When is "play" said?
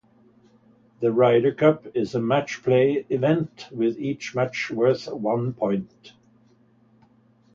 2.63-3.05